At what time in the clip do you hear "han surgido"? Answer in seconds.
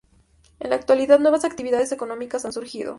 2.43-2.89